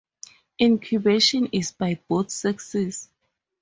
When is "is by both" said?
1.51-2.31